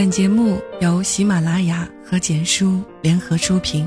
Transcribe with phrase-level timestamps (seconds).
[0.00, 3.86] 本节目由喜马拉雅和简书联合出品。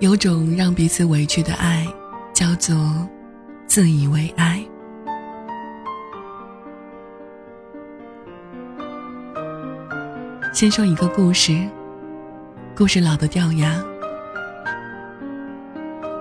[0.00, 1.86] 有种让彼此委屈的爱，
[2.34, 2.76] 叫做
[3.66, 4.62] 自以为爱。
[10.52, 11.66] 先说一个故事，
[12.76, 13.82] 故事老的掉牙。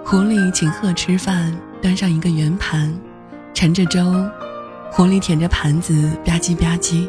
[0.05, 2.94] 狐狸请鹤吃饭，端上一个圆盘，
[3.54, 4.02] 盛着粥。
[4.90, 7.08] 狐狸舔着盘子吧唧吧唧，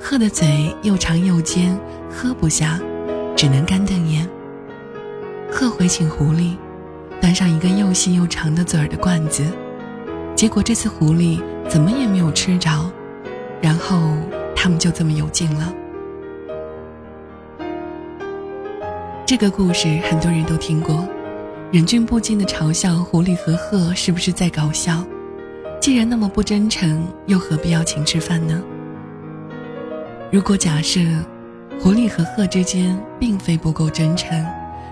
[0.00, 2.78] 鹤的嘴又长又尖，喝不下，
[3.36, 4.26] 只能干瞪眼。
[5.50, 6.56] 鹤回请狐狸，
[7.20, 9.44] 端上一个又细又长的嘴儿的罐子，
[10.34, 12.90] 结果这次狐狸怎么也没有吃着，
[13.60, 14.14] 然后
[14.54, 15.74] 他们就这么有劲了。
[19.26, 21.06] 这个故事很多人都听过，
[21.72, 25.04] 忍俊不禁的嘲笑狐狸和鹤是不是在搞笑？
[25.80, 28.60] 既然那么不真诚，又何必要请吃饭呢？
[30.32, 30.98] 如果假设
[31.80, 34.44] 狐狸和鹤之间并非不够真诚，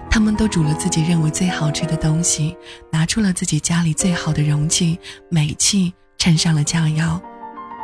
[0.08, 2.56] 他们都煮了自己认为最好吃的东西，
[2.92, 7.20] 拿出了自己家里最好的容器，美气衬上了佳肴，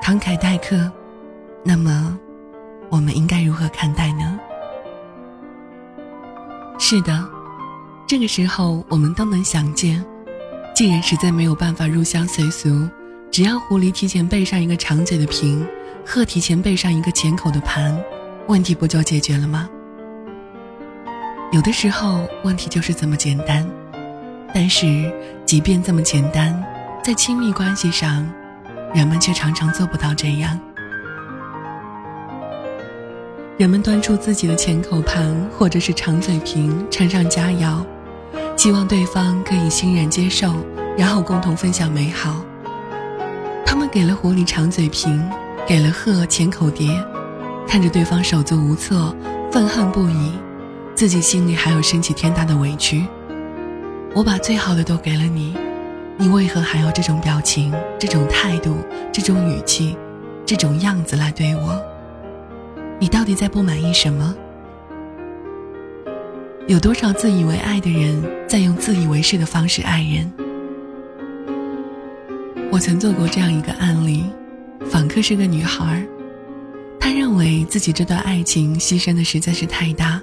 [0.05, 0.89] 慷慨待客，
[1.65, 2.17] 那么
[2.91, 4.39] 我们应该如何看待呢？
[6.79, 7.29] 是的，
[8.07, 10.05] 这个时候我们都能想见，
[10.75, 12.89] 既然实在没有办法入乡随俗，
[13.31, 15.67] 只要狐狸提前备上一个长嘴的瓶，
[16.05, 17.99] 鹤提前备上一个浅口的盘，
[18.47, 19.69] 问题不就解决了吗？
[21.51, 23.67] 有的时候问题就是这么简单，
[24.53, 25.11] 但是
[25.47, 26.63] 即便这么简单，
[27.03, 28.31] 在亲密关系上，
[28.93, 30.61] 人们却常常做不到这样。
[33.57, 37.85] 人们端出自己的浅口盘或者是长嘴瓶，盛上佳肴，
[38.65, 40.55] 希望对方可以欣然接受，
[40.97, 42.43] 然后共同分享美好。
[43.63, 45.23] 他们给了狐狸长嘴瓶，
[45.67, 46.89] 给了鹤浅口碟，
[47.69, 49.15] 看着对方手足无措，
[49.53, 50.33] 愤恨不已，
[50.95, 53.07] 自己心里还有升起天大的委屈。
[54.15, 55.55] 我把最好的都给了你，
[56.17, 58.79] 你为何还要这种表情、这种态度、
[59.13, 59.95] 这种语气、
[60.47, 61.79] 这种样子来对我？
[62.99, 64.35] 你到底在不满意什么？
[66.67, 70.33] 有多少自以为爱的人在用自以为是的方式爱人？
[72.73, 74.25] 我曾做过这样一个案例，
[74.87, 76.03] 访客是个女孩，
[76.99, 80.23] 她认为自己这段爱情牺牲的实在是太大，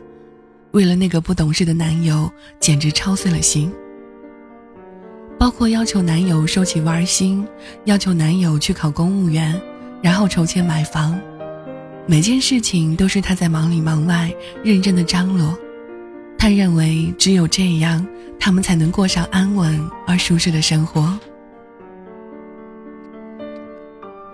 [0.72, 2.28] 为了那个不懂事的男友，
[2.60, 3.72] 简直操碎了心。
[5.38, 7.48] 包括要求男友收起玩心，
[7.86, 9.62] 要求男友去考公务员，
[10.02, 11.20] 然后筹钱买房。
[12.08, 15.56] 每件事情都是她在忙里忙外认真的张罗，
[16.42, 18.04] 他认为只有这样，
[18.40, 21.16] 他们才能过上安稳而舒适的生活。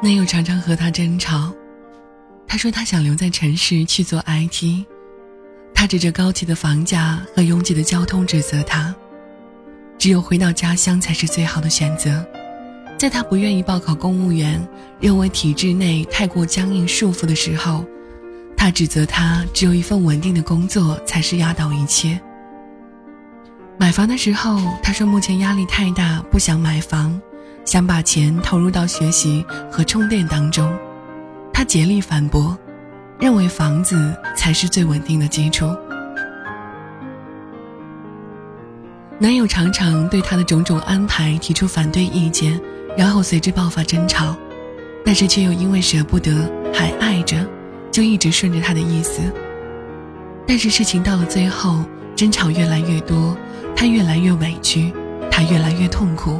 [0.01, 1.53] 男友常常和他争吵，
[2.47, 4.85] 他说他想留在城市去做 IT，
[5.73, 8.95] 他指着高企的房价和拥挤的交通指责他，
[9.97, 12.25] 只有回到家乡才是最好的选择。
[12.97, 14.65] 在他不愿意报考公务员，
[15.01, 17.83] 认为体制内太过僵硬束缚的时候，
[18.57, 22.19] 他指责他只有一份稳定的工作才是压倒一切。
[23.77, 27.21] 买房的时候，他说目前压力太大，不想买房，
[27.63, 30.75] 想把钱投入到学习和充电当中。
[31.53, 32.57] 他竭力反驳，
[33.19, 35.73] 认为房子才是最稳定的基础。
[39.19, 42.59] 男友常常对他的种种安排提出反对意见。
[42.97, 44.35] 然后随之爆发争吵，
[45.05, 47.47] 但是却又因为舍不得还爱着，
[47.97, 49.23] 就一直顺着他的意思。
[50.45, 51.83] 但是事情到了最后，
[52.15, 53.35] 争吵越来越多，
[53.75, 54.93] 他越来越委屈，
[55.31, 56.39] 他越来越痛苦，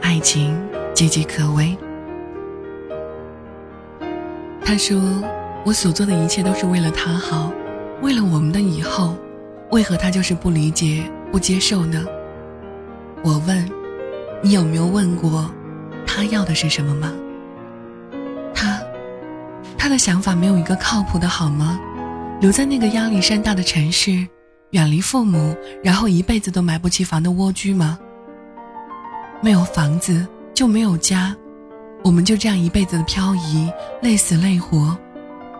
[0.00, 0.60] 爱情
[0.92, 1.76] 岌岌可危。
[4.64, 5.00] 他说
[5.64, 7.52] ：“我所做的一切都是为了他好，
[8.00, 9.14] 为了我们的以后，
[9.70, 12.04] 为何他就是不理解、不接受呢？”
[13.22, 13.70] 我问
[14.42, 15.48] ：“你有没有问过？”
[16.04, 17.12] 他要的是什么吗？
[19.82, 21.76] 他，的想法没有一个靠谱的好吗？
[22.40, 24.24] 留在那个压力山大的城市，
[24.70, 27.98] 远离父母，然后一辈子都买不起房的蜗居吗？
[29.42, 30.24] 没有房子
[30.54, 31.34] 就没有家，
[32.04, 33.68] 我们就这样一辈子的漂移，
[34.02, 34.96] 累死累活，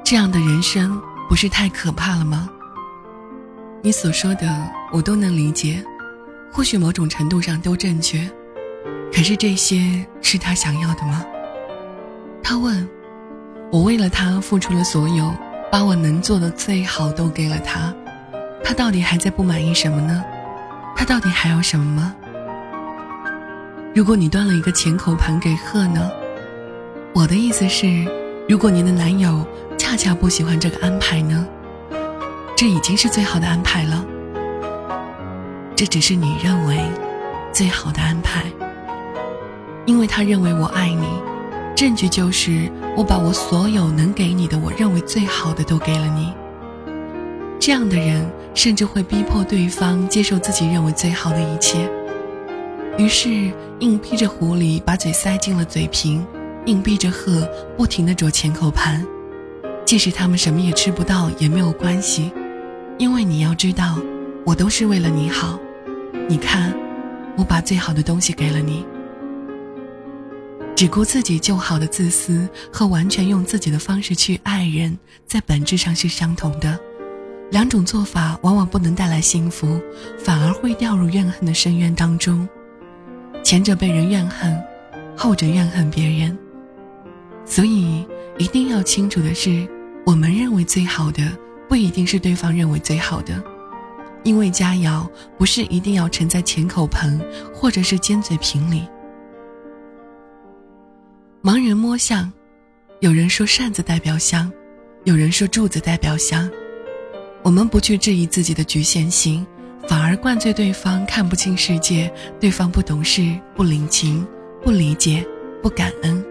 [0.04, 2.48] 这样的人生不是太可怕了吗？
[3.82, 4.48] 你所说的
[4.92, 5.84] 我都能理解，
[6.52, 8.30] 或许某种程度上都正确。
[9.12, 11.26] 可是这些是他想要的吗？
[12.40, 12.88] 他问。
[13.72, 15.32] 我为了他付出了所有，
[15.70, 17.90] 把我能做的最好都给了他，
[18.62, 20.22] 他到底还在不满意什么呢？
[20.94, 22.14] 他到底还要什么吗？
[23.94, 26.10] 如果你端了一个浅口盘给贺呢？
[27.14, 28.04] 我的意思是，
[28.46, 29.42] 如果您的男友
[29.78, 31.48] 恰恰不喜欢这个安排呢？
[32.54, 34.04] 这已经是最好的安排了。
[35.74, 36.78] 这只是你认为
[37.54, 38.44] 最好的安排，
[39.86, 41.06] 因为他认为我爱你。
[41.82, 46.32] 证据就是我把我所有能给你的，我认为最好的都给了你。
[47.58, 48.25] 这样的人
[48.55, 51.90] 甚至会逼迫对方接受自己认为最好的一切。
[52.96, 56.25] 于是，硬逼着狐狸把嘴塞进了嘴瓶，
[56.67, 59.05] 硬逼着鹤不停地啄前口盘。
[59.84, 62.31] 即使他们什么也吃不到也没有关系，
[62.96, 63.99] 因为你要知道，
[64.46, 65.58] 我都是为了你好。
[66.29, 66.73] 你看，
[67.37, 68.87] 我把最好的东西给了你。
[70.74, 76.78] 只顾自己就好的自私和完全用自己的方式去爱人，在本质上是相同的。
[77.50, 79.80] 两种做法往往不能带来幸福，
[80.19, 82.48] 反而会掉入怨恨的深渊当中。
[83.44, 84.60] 前者被人怨恨，
[85.16, 86.36] 后者怨恨别人。
[87.44, 88.06] 所以
[88.38, 89.69] 一定要清楚的是，
[90.06, 91.22] 我们认为最好的，
[91.69, 93.40] 不一定是对方认为最好的。
[94.24, 97.20] 因为佳肴不是一定要盛在浅口盆
[97.52, 98.88] 或者是尖嘴瓶里。
[101.44, 102.33] 盲人摸象，
[103.00, 104.49] 有人说扇子代表象，
[105.03, 106.49] 有人说柱子代表象。
[107.43, 109.44] 我们不去质疑自己的局限性。
[109.89, 112.09] 反而灌醉对方看不清世界，
[112.39, 114.25] 对方不懂事、不领情、
[114.62, 115.27] 不理解、
[115.61, 116.25] 不感恩，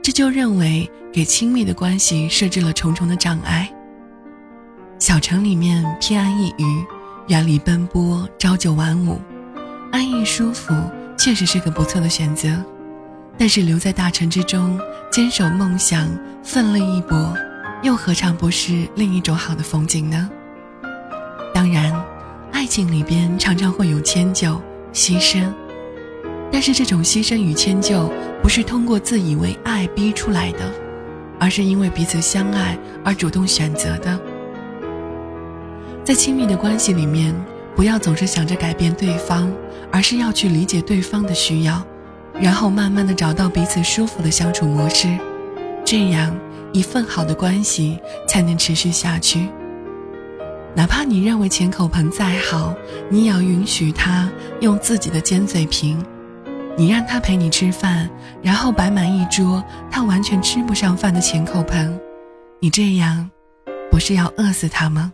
[0.00, 3.68] 这就认为给亲密的关系设置了重重的障碍。
[5.00, 6.86] 小城里面偏安一隅，
[7.26, 9.20] 远离奔波，朝九晚五，
[9.90, 10.72] 安逸舒服，
[11.18, 12.48] 确实是个不错的选择。
[13.38, 14.78] 但是留在大城之中，
[15.10, 16.08] 坚守梦想，
[16.42, 17.34] 奋力一搏，
[17.82, 20.30] 又何尝不是另一种好的风景呢？
[21.54, 21.92] 当然。
[22.52, 24.60] 爱情里边常常会有迁就、
[24.90, 25.52] 牺牲，
[26.50, 28.10] 但是这种牺牲与迁就
[28.42, 30.72] 不是通过自以为爱逼出来的，
[31.38, 34.18] 而是因为彼此相爱而主动选择的。
[36.02, 37.34] 在亲密的关系里面，
[37.76, 39.52] 不要总是想着改变对方，
[39.92, 41.86] 而是要去理解对方的需要，
[42.40, 45.08] 然后慢慢的找到彼此舒服的相处模式，
[45.84, 46.36] 这样
[46.72, 47.98] 一份好的关系
[48.28, 49.48] 才能持续下去。
[50.74, 52.74] 哪怕你认为浅口盆再好，
[53.08, 54.30] 你也要允许他
[54.60, 55.98] 用自己的尖嘴瓶。
[56.78, 58.10] 你让他陪你吃饭，
[58.42, 61.98] 然后摆满一桌他完全吃不上饭的浅口盆，
[62.60, 63.30] 你这样，
[63.90, 65.10] 不是要饿死他吗？